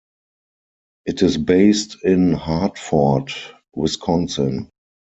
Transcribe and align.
It 1.05 1.21
is 1.21 1.37
based 1.37 1.97
in 2.03 2.31
Hartford, 2.33 3.33
Wisconsin. 3.75 4.67